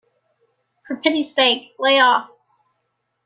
For 0.87 0.95
pity's 0.99 1.31
sake, 1.31 1.75
lay 1.77 1.99
off. 1.99 2.35